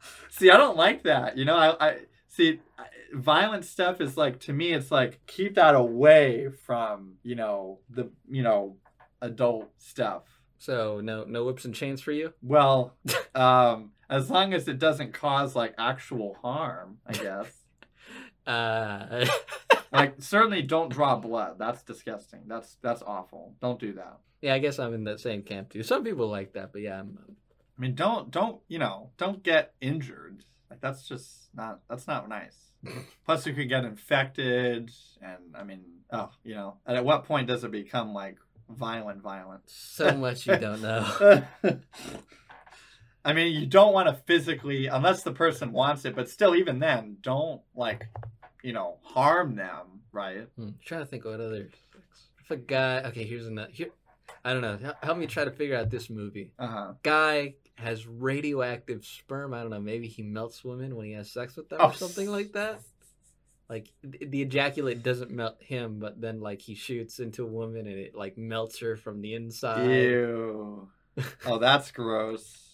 See, 0.29 0.49
I 0.49 0.57
don't 0.57 0.77
like 0.77 1.03
that. 1.03 1.37
You 1.37 1.45
know, 1.45 1.55
I, 1.55 1.87
I 1.89 1.97
see 2.27 2.59
violent 3.13 3.65
stuff 3.65 3.99
is 3.99 4.15
like 4.17 4.39
to 4.39 4.53
me 4.53 4.71
it's 4.73 4.89
like 4.91 5.19
keep 5.27 5.55
that 5.55 5.75
away 5.75 6.49
from, 6.65 7.15
you 7.23 7.35
know, 7.35 7.79
the, 7.89 8.09
you 8.29 8.41
know, 8.43 8.77
adult 9.21 9.69
stuff. 9.77 10.23
So 10.57 11.01
no 11.01 11.23
no 11.25 11.43
whips 11.45 11.65
and 11.65 11.75
chains 11.75 12.01
for 12.01 12.11
you. 12.11 12.33
Well, 12.41 12.95
um 13.35 13.91
as 14.09 14.29
long 14.29 14.53
as 14.53 14.67
it 14.67 14.79
doesn't 14.79 15.13
cause 15.13 15.55
like 15.55 15.73
actual 15.77 16.37
harm, 16.41 16.99
I 17.05 17.13
guess. 17.25 17.47
Uh, 18.47 19.25
like 19.91 20.15
certainly 20.19 20.61
don't 20.61 20.89
draw 20.89 21.15
blood. 21.15 21.57
That's 21.59 21.83
disgusting. 21.83 22.41
That's 22.47 22.77
that's 22.81 23.01
awful. 23.03 23.55
Don't 23.61 23.79
do 23.79 23.93
that. 23.93 24.19
yeah, 24.41 24.53
I 24.55 24.59
guess 24.59 24.79
I'm 24.79 24.93
in 24.93 25.03
that 25.05 25.19
same 25.19 25.43
camp 25.43 25.69
too. 25.69 25.83
Some 25.83 26.03
people 26.03 26.27
like 26.27 26.53
that, 26.53 26.71
but 26.73 26.81
yeah, 26.81 26.99
I'm, 26.99 27.17
I 27.81 27.83
mean, 27.83 27.95
don't 27.95 28.29
don't 28.29 28.61
you 28.67 28.77
know? 28.77 29.09
Don't 29.17 29.41
get 29.41 29.73
injured. 29.81 30.45
Like 30.69 30.81
that's 30.81 31.07
just 31.07 31.49
not 31.55 31.79
that's 31.89 32.05
not 32.07 32.29
nice. 32.29 32.55
Plus, 33.25 33.47
you 33.47 33.53
could 33.53 33.69
get 33.69 33.85
infected, 33.85 34.91
and 35.19 35.55
I 35.55 35.63
mean, 35.63 35.81
oh, 36.11 36.29
you 36.43 36.53
know, 36.53 36.77
and 36.85 36.95
at 36.95 37.03
what 37.03 37.25
point 37.25 37.47
does 37.47 37.63
it 37.63 37.71
become 37.71 38.13
like 38.13 38.37
violent, 38.69 39.23
violent? 39.23 39.63
so 39.65 40.15
much 40.15 40.45
you 40.45 40.57
don't 40.57 40.83
know. 40.83 41.43
I 43.25 43.33
mean, 43.33 43.59
you 43.59 43.65
don't 43.65 43.93
want 43.93 44.09
to 44.09 44.13
physically, 44.25 44.85
unless 44.85 45.23
the 45.23 45.31
person 45.31 45.71
wants 45.71 46.05
it, 46.05 46.15
but 46.15 46.29
still, 46.29 46.55
even 46.55 46.77
then, 46.77 47.17
don't 47.21 47.61
like, 47.75 48.07
you 48.61 48.73
know, 48.73 48.97
harm 49.01 49.55
them, 49.55 50.01
right? 50.11 50.47
Hmm, 50.55 50.69
trying 50.85 51.01
to 51.01 51.07
think 51.07 51.25
what 51.25 51.39
other. 51.39 51.69
If 52.43 52.51
a 52.51 52.57
guy, 52.57 53.01
okay, 53.05 53.23
here's 53.23 53.47
another. 53.47 53.71
Here, 53.71 53.89
I 54.45 54.53
don't 54.53 54.61
know. 54.61 54.93
Help 55.01 55.17
me 55.17 55.25
try 55.25 55.45
to 55.45 55.51
figure 55.51 55.75
out 55.75 55.89
this 55.89 56.11
movie. 56.11 56.51
Uh 56.59 56.67
huh. 56.67 56.93
Guy 57.01 57.55
has 57.75 58.05
radioactive 58.07 59.05
sperm. 59.05 59.53
I 59.53 59.61
don't 59.61 59.69
know. 59.71 59.79
Maybe 59.79 60.07
he 60.07 60.23
melts 60.23 60.63
women 60.63 60.95
when 60.95 61.05
he 61.07 61.13
has 61.13 61.31
sex 61.31 61.55
with 61.55 61.69
them 61.69 61.79
Oh. 61.81 61.87
or 61.89 61.93
something 61.93 62.29
like 62.29 62.53
that. 62.53 62.81
Like 63.69 63.87
the 64.03 64.41
ejaculate 64.41 65.01
doesn't 65.01 65.31
melt 65.31 65.61
him, 65.61 65.99
but 65.99 66.19
then 66.19 66.41
like 66.41 66.61
he 66.61 66.75
shoots 66.75 67.19
into 67.19 67.43
a 67.43 67.47
woman 67.47 67.87
and 67.87 67.97
it 67.97 68.13
like 68.15 68.37
melts 68.37 68.79
her 68.79 68.97
from 68.97 69.21
the 69.21 69.33
inside. 69.33 69.87
Ew. 69.89 70.89
Oh, 71.45 71.57
that's 71.57 71.91
gross. 71.93 72.67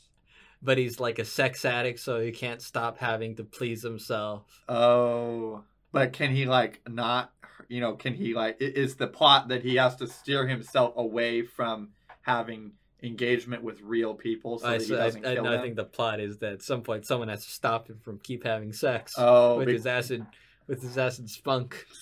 But 0.62 0.80
he's 0.80 1.00
like 1.00 1.20
a 1.20 1.26
sex 1.26 1.64
addict, 1.66 2.00
so 2.00 2.20
he 2.20 2.32
can't 2.32 2.64
stop 2.64 2.98
having 2.98 3.36
to 3.36 3.44
please 3.44 3.84
himself. 3.84 4.44
Oh, 4.68 5.64
but 5.92 6.14
can 6.14 6.32
he 6.32 6.46
like 6.48 6.82
not? 6.90 7.32
You 7.68 7.80
know, 7.80 7.94
can 7.94 8.16
he 8.16 8.34
like? 8.34 8.58
Is 8.60 8.96
the 8.96 9.06
plot 9.06 9.50
that 9.50 9.62
he 9.62 9.76
has 9.76 9.96
to 9.98 10.08
steer 10.08 10.48
himself 10.48 10.94
away 10.98 11.44
from 11.44 11.90
having 12.24 12.72
engagement 13.04 13.64
with 13.64 13.82
real 13.82 14.16
people 14.16 14.58
so 14.58 14.68
I, 14.68 14.78
that 14.78 14.88
he 14.88 14.96
doesn't 14.96 15.26
I, 15.26 15.36
kill 15.36 15.48
I 15.48 15.52
them? 15.52 15.62
think 15.62 15.76
the 15.76 15.86
plot 15.86 16.20
is 16.20 16.40
that 16.40 16.54
at 16.54 16.62
some 16.64 16.82
point 16.82 17.06
someone 17.06 17.28
has 17.28 17.46
to 17.46 17.52
stop 17.52 17.88
him 17.88 18.00
from 18.04 18.20
keep 18.20 18.44
having 18.44 18.74
sex 18.74 19.14
oh, 19.18 19.58
with 19.58 19.68
be- 19.68 19.74
his 19.74 19.86
acid 19.86 20.26
with 20.68 20.82
his 20.82 20.98
acid 20.98 21.30
spunk. 21.30 21.86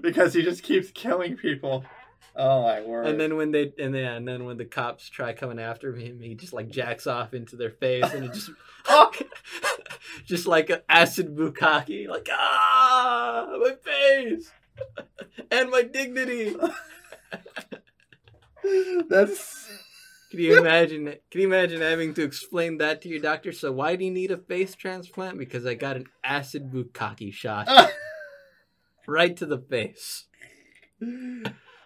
because 0.00 0.34
he 0.34 0.42
just 0.42 0.62
keeps 0.62 0.90
killing 0.90 1.36
people. 1.36 1.84
Oh 2.34 2.62
my 2.62 2.82
word! 2.82 3.06
And 3.06 3.18
then 3.18 3.36
when 3.36 3.50
they 3.50 3.72
and 3.78 3.94
then 3.94 4.04
and 4.04 4.28
then 4.28 4.44
when 4.44 4.58
the 4.58 4.66
cops 4.66 5.08
try 5.08 5.32
coming 5.32 5.58
after 5.58 5.94
him, 5.94 6.20
he 6.20 6.34
just 6.34 6.52
like 6.52 6.68
jacks 6.68 7.06
off 7.06 7.32
into 7.32 7.56
their 7.56 7.70
face 7.70 8.12
and 8.12 8.24
it 8.24 8.34
just 8.34 8.50
Oh! 8.88 9.10
just 10.26 10.46
like 10.46 10.70
an 10.70 10.80
acid 10.88 11.34
bukkake, 11.34 12.08
like 12.08 12.28
ah 12.30 13.48
my 13.58 13.74
face 13.82 14.52
and 15.50 15.70
my 15.70 15.82
dignity. 15.82 16.54
That's 19.08 19.68
Can 20.30 20.40
you 20.40 20.58
imagine? 20.58 21.14
Can 21.30 21.40
you 21.40 21.46
imagine 21.46 21.80
having 21.80 22.14
to 22.14 22.22
explain 22.24 22.78
that 22.78 23.02
to 23.02 23.08
your 23.08 23.20
doctor? 23.20 23.52
So 23.52 23.72
why 23.72 23.96
do 23.96 24.04
you 24.04 24.10
need 24.10 24.30
a 24.30 24.36
face 24.36 24.74
transplant? 24.74 25.38
Because 25.38 25.66
I 25.66 25.74
got 25.74 25.96
an 25.96 26.06
acid 26.24 26.70
bukkake 26.72 27.32
shot 27.32 27.68
right 29.06 29.36
to 29.36 29.46
the 29.46 29.58
face. 29.58 30.26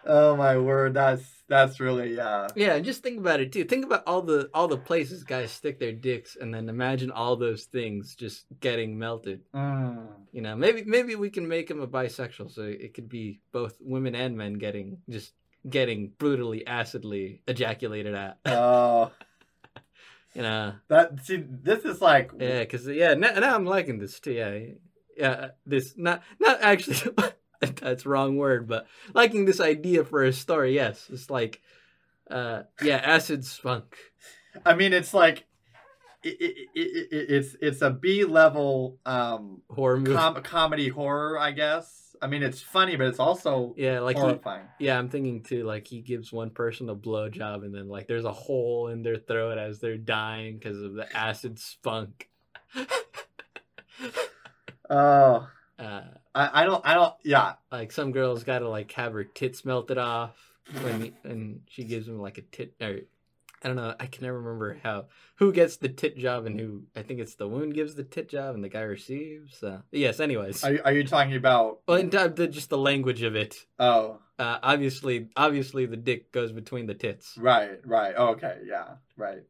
oh 0.05 0.35
my 0.35 0.57
word! 0.57 0.93
That's 0.93 1.23
that's 1.47 1.79
really 1.79 2.19
uh 2.19 2.47
Yeah, 2.55 2.75
and 2.75 2.85
just 2.85 3.03
think 3.03 3.19
about 3.19 3.41
it 3.41 3.51
too. 3.51 3.65
Think 3.65 3.85
about 3.85 4.03
all 4.07 4.21
the 4.21 4.49
all 4.53 4.67
the 4.67 4.77
places 4.77 5.23
guys 5.23 5.51
stick 5.51 5.79
their 5.79 5.91
dicks, 5.91 6.35
and 6.39 6.53
then 6.53 6.69
imagine 6.69 7.11
all 7.11 7.35
those 7.35 7.65
things 7.65 8.15
just 8.15 8.45
getting 8.59 8.97
melted. 8.97 9.41
mm. 9.53 10.07
You 10.31 10.41
know, 10.41 10.55
maybe 10.55 10.83
maybe 10.85 11.15
we 11.15 11.29
can 11.29 11.47
make 11.47 11.69
him 11.69 11.81
a 11.81 11.87
bisexual, 11.87 12.51
so 12.51 12.63
it 12.63 12.93
could 12.93 13.09
be 13.09 13.41
both 13.51 13.75
women 13.81 14.15
and 14.15 14.37
men 14.37 14.53
getting 14.53 14.97
just 15.09 15.33
getting 15.69 16.11
brutally 16.17 16.65
acidly 16.65 17.41
ejaculated 17.47 18.15
at. 18.15 18.37
oh 18.45 19.11
You 20.33 20.43
know, 20.43 20.73
that 20.87 21.25
see 21.25 21.43
this 21.45 21.83
is 21.83 22.01
like 22.01 22.31
yeah, 22.39 22.59
because 22.59 22.87
yeah, 22.87 23.15
now, 23.15 23.33
now 23.33 23.53
I'm 23.53 23.65
liking 23.65 23.99
this 23.99 24.19
too. 24.19 24.31
Yeah, 24.31 24.59
yeah, 25.17 25.49
this 25.65 25.95
not 25.97 26.23
not 26.39 26.61
actually. 26.61 27.11
that's 27.81 28.05
wrong 28.05 28.37
word, 28.37 28.67
but 28.67 28.87
liking 29.13 29.45
this 29.45 29.59
idea 29.59 30.03
for 30.03 30.23
a 30.23 30.33
story. 30.33 30.73
Yes, 30.73 31.07
it's 31.11 31.29
like, 31.29 31.61
uh, 32.29 32.63
yeah, 32.81 32.95
acid 32.95 33.45
spunk. 33.45 33.97
I 34.65 34.73
mean, 34.73 34.93
it's 34.93 35.13
like 35.13 35.45
it, 36.23 36.37
it, 36.39 36.69
it, 36.73 37.07
it, 37.11 37.25
it's 37.29 37.55
it's 37.61 37.81
a 37.81 37.89
B 37.89 38.23
level 38.23 38.97
um 39.05 39.61
horror 39.69 39.97
movie. 39.97 40.15
com- 40.15 40.41
comedy 40.43 40.89
horror, 40.89 41.37
I 41.37 41.51
guess. 41.51 42.00
I 42.21 42.27
mean, 42.27 42.43
it's 42.43 42.61
funny, 42.61 42.95
but 42.95 43.07
it's 43.07 43.19
also 43.19 43.73
yeah, 43.77 43.99
like 43.99 44.15
he, 44.15 44.21
horrifying. 44.21 44.67
yeah, 44.79 44.97
I'm 44.97 45.09
thinking 45.09 45.41
too. 45.41 45.63
Like 45.63 45.87
he 45.87 46.01
gives 46.01 46.31
one 46.31 46.51
person 46.51 46.89
a 46.89 46.95
blowjob, 46.95 47.65
and 47.65 47.73
then 47.73 47.87
like 47.87 48.07
there's 48.07 48.25
a 48.25 48.31
hole 48.31 48.89
in 48.89 49.01
their 49.01 49.17
throat 49.17 49.57
as 49.57 49.79
they're 49.79 49.97
dying 49.97 50.57
because 50.57 50.81
of 50.81 50.93
the 50.93 51.17
acid 51.17 51.59
spunk. 51.59 52.29
Oh, 54.91 55.47
uh, 55.79 56.01
I, 56.35 56.63
I 56.63 56.65
don't 56.65 56.85
I 56.85 56.93
don't 56.95 57.13
yeah. 57.23 57.53
like 57.71 57.93
some 57.93 58.11
girl's 58.11 58.43
got 58.43 58.59
to 58.59 58.67
like 58.67 58.91
have 58.91 59.13
her 59.13 59.23
tits 59.23 59.63
melted 59.63 59.97
off 59.97 60.35
when 60.81 61.13
and 61.23 61.61
she 61.69 61.85
gives 61.85 62.07
them 62.07 62.19
like 62.19 62.37
a 62.37 62.41
tit 62.41 62.73
or 62.81 62.99
I 63.63 63.67
don't 63.67 63.75
know. 63.77 63.93
I 63.99 64.07
can 64.07 64.23
never 64.23 64.39
remember 64.41 64.79
how 64.83 65.05
who 65.35 65.53
gets 65.53 65.77
the 65.77 65.87
tit 65.89 66.17
job 66.17 66.45
and 66.47 66.59
who. 66.59 66.83
I 66.95 67.03
think 67.03 67.19
it's 67.19 67.35
the 67.35 67.47
woman 67.47 67.69
gives 67.69 67.93
the 67.95 68.03
tit 68.03 68.27
job 68.29 68.55
and 68.55 68.63
the 68.63 68.69
guy 68.69 68.81
receives. 68.81 69.61
Uh, 69.61 69.81
yes. 69.91 70.19
Anyways, 70.19 70.63
Are, 70.63 70.79
are 70.85 70.91
you 70.93 71.03
talking 71.05 71.35
about? 71.35 71.81
well, 71.87 71.97
in 71.97 72.09
time, 72.09 72.33
the, 72.35 72.47
just 72.47 72.69
the 72.69 72.77
language 72.77 73.21
of 73.21 73.35
it. 73.35 73.65
Oh, 73.77 74.19
Uh, 74.39 74.57
obviously, 74.63 75.29
obviously, 75.35 75.85
the 75.85 75.97
dick 75.97 76.31
goes 76.31 76.51
between 76.51 76.87
the 76.87 76.95
tits. 76.95 77.37
right, 77.37 77.79
right. 77.85 78.15
Oh, 78.17 78.29
okay, 78.29 78.57
yeah, 78.65 78.95
right. 79.15 79.43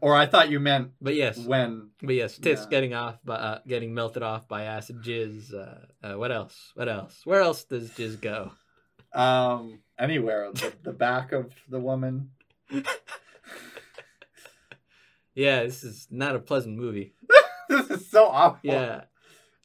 Or 0.00 0.14
I 0.14 0.24
thought 0.26 0.50
you 0.50 0.60
meant 0.60 0.92
But 1.02 1.16
yes, 1.16 1.36
when. 1.36 1.90
but 2.00 2.14
yes, 2.14 2.38
tits 2.38 2.62
Yeah. 2.62 2.68
getting 2.70 2.94
off 2.94 3.18
by 3.24 3.34
uh, 3.34 3.58
getting 3.66 3.92
melted 3.92 4.22
off 4.22 4.46
by 4.48 4.62
acid 4.64 5.02
jizz. 5.02 5.52
Uh, 5.52 6.06
uh, 6.06 6.16
what 6.18 6.30
else? 6.32 6.70
What 6.74 6.88
else? 6.88 7.20
Where 7.24 7.40
else 7.42 7.64
does 7.64 7.90
jizz 7.90 8.20
go? 8.20 8.52
Um, 9.12 9.80
anywhere 9.98 10.50
the, 10.52 10.72
the 10.84 10.92
back 10.92 11.32
of 11.32 11.52
the 11.68 11.80
woman. 11.80 12.30
Yeah, 15.34 15.62
this 15.62 15.84
is 15.84 16.08
not 16.10 16.36
a 16.36 16.40
pleasant 16.40 16.76
movie. 16.76 17.14
this 17.68 17.88
is 17.90 18.10
so 18.10 18.26
awful. 18.26 18.60
Yeah. 18.62 19.02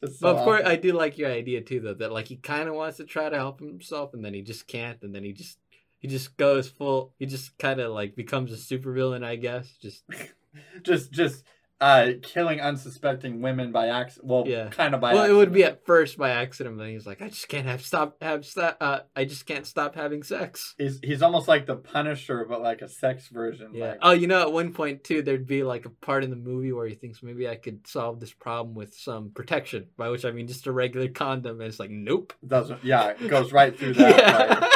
So 0.04 0.10
But 0.20 0.36
of 0.36 0.44
course, 0.44 0.60
awful. 0.60 0.72
I 0.72 0.76
do 0.76 0.92
like 0.92 1.18
your 1.18 1.30
idea 1.30 1.60
too, 1.60 1.80
though. 1.80 1.94
That 1.94 2.12
like 2.12 2.28
he 2.28 2.36
kind 2.36 2.68
of 2.68 2.74
wants 2.74 2.98
to 2.98 3.04
try 3.04 3.28
to 3.28 3.36
help 3.36 3.60
himself, 3.60 4.14
and 4.14 4.24
then 4.24 4.34
he 4.34 4.42
just 4.42 4.66
can't, 4.66 5.02
and 5.02 5.14
then 5.14 5.24
he 5.24 5.32
just 5.32 5.58
he 5.98 6.08
just 6.08 6.36
goes 6.36 6.68
full. 6.68 7.12
He 7.18 7.26
just 7.26 7.58
kind 7.58 7.80
of 7.80 7.92
like 7.92 8.14
becomes 8.14 8.52
a 8.52 8.56
supervillain, 8.56 9.24
I 9.24 9.36
guess. 9.36 9.68
Just 9.80 10.04
just 10.82 11.12
just 11.12 11.44
uh 11.80 12.12
killing 12.22 12.60
unsuspecting 12.60 13.42
women 13.42 13.70
by 13.72 13.88
accident. 13.88 14.26
Well, 14.28 14.44
Yeah. 14.46 14.68
kind 14.68 14.94
of 14.94 15.00
by. 15.00 15.12
well, 15.14 15.24
it 15.24 15.32
would 15.34 15.52
be 15.52 15.64
at 15.64 15.84
first 15.84 16.16
by 16.16 16.30
accident, 16.30 16.78
but 16.78 16.88
he's 16.88 17.06
like, 17.06 17.20
I 17.20 17.28
just 17.28 17.48
can't 17.48 17.66
have 17.66 17.82
stop 17.84 18.16
have 18.22 18.46
stop. 18.46 18.76
Uh, 18.80 19.00
I 19.14 19.24
just 19.26 19.44
can't 19.46 19.66
stop 19.66 19.94
having 19.94 20.22
sex. 20.22 20.74
He's 20.78 20.98
he's 21.02 21.22
almost 21.22 21.48
like 21.48 21.66
the 21.66 21.76
Punisher, 21.76 22.46
but 22.48 22.62
like 22.62 22.80
a 22.82 22.88
sex 22.88 23.28
version. 23.28 23.72
Yeah. 23.74 23.88
Like, 23.90 23.98
Oh, 24.02 24.12
you 24.12 24.26
know, 24.26 24.40
at 24.42 24.52
one 24.52 24.72
point 24.72 25.04
too, 25.04 25.20
there'd 25.22 25.46
be 25.46 25.62
like 25.64 25.84
a 25.84 25.90
part 25.90 26.24
in 26.24 26.30
the 26.30 26.36
movie 26.36 26.72
where 26.72 26.86
he 26.86 26.94
thinks 26.94 27.22
maybe 27.22 27.48
I 27.48 27.56
could 27.56 27.86
solve 27.86 28.20
this 28.20 28.32
problem 28.32 28.74
with 28.74 28.94
some 28.94 29.30
protection, 29.30 29.88
by 29.96 30.08
which 30.08 30.24
I 30.24 30.30
mean 30.30 30.46
just 30.46 30.66
a 30.66 30.72
regular 30.72 31.08
condom, 31.08 31.60
and 31.60 31.68
it's 31.68 31.78
like, 31.80 31.90
nope. 31.90 32.32
doesn't. 32.46 32.82
Yeah, 32.84 33.08
it 33.10 33.28
goes 33.28 33.52
right 33.52 33.76
through 33.78 33.92
that. 33.94 34.16
Yeah. 34.16 34.58
right. 34.60 34.72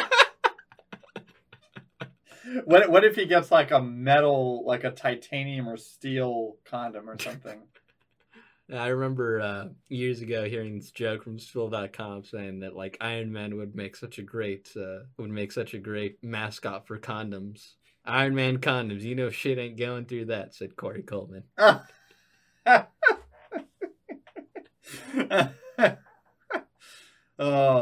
What 2.65 2.91
what 2.91 3.05
if 3.05 3.17
he 3.17 3.27
gets 3.27 3.51
like 3.51 3.71
a 3.71 3.81
metal, 3.81 4.65
like 4.67 4.85
a 4.85 4.91
titanium 4.91 5.69
or 5.69 5.77
steel 5.77 6.57
condom 6.65 7.09
or 7.09 7.19
something? 7.19 7.63
I 8.73 8.89
remember 8.89 9.41
uh, 9.41 9.69
years 9.89 10.21
ago 10.21 10.45
hearing 10.45 10.77
this 10.79 10.93
joke 10.93 11.25
from 11.25 11.39
Spill.com 11.41 12.25
saying 12.25 12.61
that 12.61 12.77
like 12.77 12.97
Iron 13.01 13.33
Man 13.33 13.57
would 13.57 13.75
make 13.75 13.97
such 13.97 14.19
a 14.19 14.23
great 14.23 14.71
uh, 14.77 15.01
would 15.19 15.31
make 15.31 15.51
such 15.53 15.75
a 15.75 15.79
great 15.79 16.23
mascot 16.23 16.87
for 16.87 16.99
condoms. 16.99 17.75
Iron 18.05 18.35
Man 18.35 18.59
condoms, 18.59 19.03
you 19.03 19.15
know 19.15 19.31
shit 19.31 19.59
ain't 19.59 19.77
going 19.77 20.05
through 20.07 20.27
that," 20.27 20.55
said 20.55 20.77
Korey 20.77 21.05
Coleman. 21.07 21.45
oh. 27.39 27.80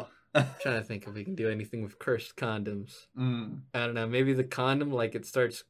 Trying 0.60 0.80
to 0.80 0.84
think 0.84 1.06
if 1.06 1.14
we 1.14 1.24
can 1.24 1.34
do 1.34 1.48
anything 1.48 1.82
with 1.82 1.98
cursed 1.98 2.36
condoms. 2.36 3.06
Mm. 3.18 3.62
I 3.74 3.80
don't 3.80 3.94
know. 3.94 4.06
Maybe 4.06 4.32
the 4.32 4.44
condom, 4.44 4.92
like 4.92 5.14
it 5.14 5.26
starts. 5.26 5.64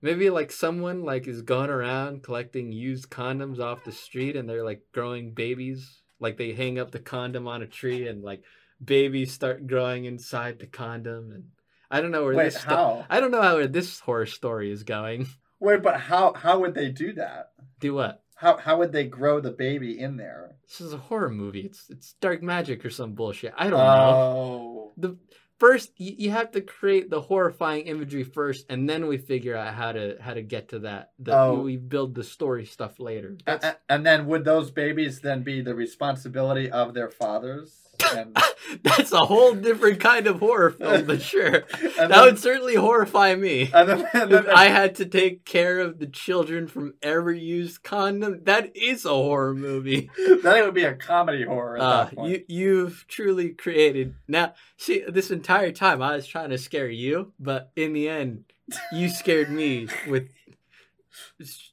Maybe 0.00 0.30
like 0.30 0.52
someone 0.52 1.02
like 1.02 1.26
is 1.26 1.42
going 1.42 1.70
around 1.70 2.22
collecting 2.22 2.70
used 2.72 3.10
condoms 3.10 3.58
off 3.58 3.84
the 3.84 3.92
street, 3.92 4.36
and 4.36 4.48
they're 4.48 4.64
like 4.64 4.82
growing 4.92 5.32
babies. 5.32 6.02
Like 6.20 6.36
they 6.36 6.52
hang 6.52 6.78
up 6.78 6.90
the 6.90 6.98
condom 6.98 7.48
on 7.48 7.62
a 7.62 7.66
tree, 7.66 8.06
and 8.08 8.22
like 8.22 8.42
babies 8.84 9.32
start 9.32 9.66
growing 9.66 10.04
inside 10.04 10.58
the 10.58 10.66
condom. 10.66 11.32
And 11.32 11.44
I 11.90 12.00
don't 12.00 12.10
know 12.10 12.24
where 12.24 12.34
Wait, 12.34 12.44
this. 12.44 12.60
sto- 12.60 12.68
how? 12.68 13.06
I 13.10 13.20
don't 13.20 13.30
know 13.30 13.42
how 13.42 13.66
this 13.66 14.00
horror 14.00 14.26
story 14.26 14.70
is 14.70 14.82
going. 14.84 15.26
Wait, 15.60 15.82
but 15.82 16.00
how 16.00 16.32
how 16.34 16.60
would 16.60 16.74
they 16.74 16.90
do 16.90 17.12
that? 17.14 17.50
Do 17.80 17.94
what? 17.94 18.22
How 18.38 18.56
how 18.56 18.78
would 18.78 18.92
they 18.92 19.04
grow 19.04 19.40
the 19.40 19.50
baby 19.50 19.98
in 19.98 20.16
there? 20.16 20.56
This 20.68 20.80
is 20.80 20.92
a 20.92 20.96
horror 20.98 21.30
movie. 21.30 21.62
It's 21.62 21.90
it's 21.90 22.12
dark 22.20 22.42
magic 22.42 22.84
or 22.84 22.90
some 22.90 23.14
bullshit. 23.14 23.52
I 23.56 23.64
don't 23.64 23.78
know. 23.78 23.82
Oh. 23.84 24.92
the 24.96 25.16
first 25.58 25.90
you, 25.96 26.14
you 26.16 26.30
have 26.30 26.52
to 26.52 26.60
create 26.60 27.10
the 27.10 27.20
horrifying 27.20 27.86
imagery 27.88 28.22
first 28.22 28.66
and 28.70 28.88
then 28.88 29.08
we 29.08 29.18
figure 29.18 29.56
out 29.56 29.74
how 29.74 29.90
to 29.90 30.16
how 30.20 30.34
to 30.34 30.42
get 30.42 30.68
to 30.68 30.78
that 30.80 31.10
the, 31.18 31.36
Oh. 31.36 31.60
we 31.62 31.76
build 31.76 32.14
the 32.14 32.22
story 32.22 32.64
stuff 32.64 33.00
later 33.00 33.30
A- 33.40 33.44
That's, 33.44 33.64
a- 33.64 33.76
and 33.88 34.06
then 34.06 34.26
would 34.26 34.44
those 34.44 34.70
babies 34.70 35.20
then 35.20 35.42
be 35.42 35.60
the 35.60 35.74
responsibility 35.74 36.70
of 36.70 36.94
their 36.94 37.10
fathers? 37.10 37.87
That's 38.82 39.12
a 39.12 39.24
whole 39.24 39.54
different 39.54 40.00
kind 40.00 40.26
of 40.26 40.40
horror 40.40 40.70
film 40.70 41.06
but 41.06 41.22
sure. 41.22 41.64
That 41.98 42.10
then, 42.10 42.20
would 42.20 42.38
certainly 42.38 42.74
horrify 42.74 43.34
me. 43.34 43.70
And 43.78 43.88
then, 43.88 44.08
and 44.12 44.32
if 44.32 44.46
then 44.46 44.54
i 44.54 44.68
had 44.68 44.96
to 44.96 45.06
take 45.06 45.44
care 45.44 45.78
of 45.78 45.98
the 45.98 46.06
children 46.06 46.66
from 46.66 46.94
every 47.02 47.38
used 47.38 47.82
condom 47.82 48.42
that 48.44 48.76
is 48.76 49.04
a 49.04 49.10
horror 49.10 49.54
movie. 49.54 50.10
Then 50.16 50.56
it 50.56 50.64
would 50.64 50.74
be 50.74 50.84
a 50.84 50.94
comedy 50.94 51.44
horror 51.44 51.76
at 51.76 51.82
uh, 51.82 52.04
that 52.04 52.14
point. 52.14 52.30
you 52.30 52.44
you've 52.48 53.04
truly 53.08 53.50
created 53.50 54.14
now 54.26 54.54
see 54.76 55.04
this 55.08 55.30
entire 55.30 55.72
time 55.72 56.02
i 56.02 56.16
was 56.16 56.26
trying 56.26 56.50
to 56.50 56.58
scare 56.58 56.88
you 56.88 57.32
but 57.38 57.70
in 57.76 57.92
the 57.92 58.08
end 58.08 58.44
you 58.92 59.08
scared 59.08 59.50
me 59.50 59.88
with 60.08 60.28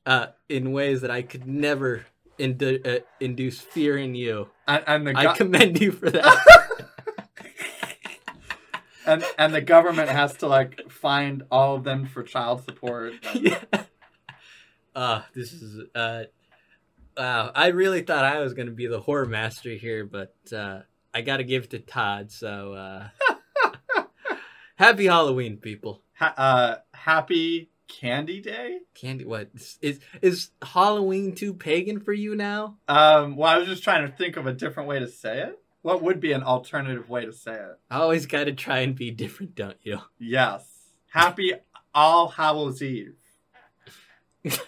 uh, 0.06 0.28
in 0.50 0.72
ways 0.72 1.02
that 1.02 1.12
I 1.12 1.22
could 1.22 1.46
never 1.48 2.06
indu- 2.40 2.86
uh, 2.86 3.00
induce 3.20 3.60
fear 3.60 3.98
in 3.98 4.16
you. 4.16 4.50
And, 4.68 4.84
and 4.88 5.08
the 5.08 5.18
I 5.18 5.36
commend 5.36 5.80
you 5.80 5.92
for 5.92 6.10
that. 6.10 6.66
and 9.06 9.24
and 9.38 9.54
the 9.54 9.62
government 9.62 10.10
has 10.10 10.36
to 10.38 10.48
like 10.48 10.90
find 10.90 11.44
all 11.52 11.76
of 11.76 11.84
them 11.84 12.06
for 12.06 12.24
child 12.24 12.64
support. 12.66 13.14
yeah. 13.34 13.62
Uh, 14.96 15.22
this 15.34 15.54
is 15.54 15.84
uh, 15.94 16.24
wow. 17.18 17.52
I 17.54 17.68
really 17.68 18.02
thought 18.02 18.24
I 18.24 18.40
was 18.40 18.54
gonna 18.54 18.72
be 18.72 18.88
the 18.88 19.02
horror 19.02 19.26
master 19.26 19.72
here, 19.72 20.06
but 20.06 20.36
uh, 20.54 20.82
I 21.14 21.22
got 21.22 21.38
to 21.38 21.44
give 21.44 21.70
to 21.70 21.80
Todd. 21.80 22.32
So 22.32 22.74
uh, 22.74 23.08
happy 24.76 25.06
Halloween, 25.06 25.58
people. 25.58 26.02
Ha- 26.14 26.34
uh, 26.38 26.76
happy 26.94 27.70
Candy 27.88 28.42
Day. 28.42 28.80
Candy, 28.94 29.26
what 29.26 29.50
is 29.82 30.00
is 30.22 30.52
Halloween 30.62 31.34
too 31.36 31.54
pagan 31.54 32.00
for 32.00 32.14
you 32.14 32.36
now? 32.36 32.78
Um, 32.88 33.36
well, 33.36 33.50
I 33.50 33.58
was 33.58 33.68
just 33.68 33.84
trying 33.84 34.10
to 34.10 34.16
think 34.16 34.38
of 34.38 34.48
a 34.48 34.54
different 34.54 34.90
way 34.90 35.00
to 35.00 35.08
say 35.08 35.42
it. 35.42 35.60
What 35.82 36.02
would 36.02 36.20
be 36.20 36.32
an 36.32 36.44
alternative 36.44 37.10
way 37.10 37.26
to 37.26 37.34
say 37.34 37.54
it? 37.54 37.80
I 37.92 37.98
always 37.98 38.26
got 38.26 38.46
to 38.46 38.54
try 38.54 38.80
and 38.80 38.96
be 38.96 39.12
different, 39.12 39.56
don't 39.56 39.78
you? 39.84 40.00
Yes. 40.18 40.68
Happy 41.12 41.54
All 41.94 42.30
Hallows 42.30 42.82
Eve. 42.82 43.16